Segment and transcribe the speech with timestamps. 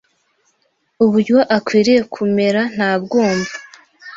[1.03, 3.53] Uburyo akwiye kumera ntabwumva